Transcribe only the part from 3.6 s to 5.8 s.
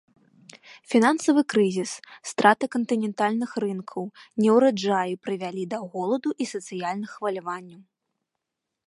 рынкаў, неўраджаі прывялі